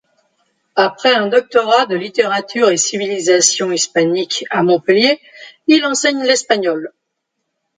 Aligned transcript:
Après 0.77 1.13
un 1.13 1.27
doctorat 1.27 1.85
de 1.85 1.95
littérature 1.95 2.71
et 2.71 2.77
civilisation 2.77 3.71
hispaniques 3.71 4.45
à 4.49 4.63
Montpellier, 4.63 5.19
il 5.67 5.85
enseigne 5.85 6.23
l’espagnol. 6.23 6.91